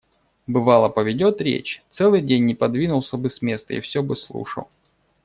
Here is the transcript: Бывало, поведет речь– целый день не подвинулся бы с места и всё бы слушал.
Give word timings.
Бывало, 0.47 0.89
поведет 0.89 1.41
речь– 1.41 1.83
целый 1.91 2.23
день 2.23 2.45
не 2.45 2.55
подвинулся 2.55 3.17
бы 3.17 3.29
с 3.29 3.43
места 3.43 3.75
и 3.75 3.81
всё 3.81 4.01
бы 4.01 4.15
слушал. 4.15 4.67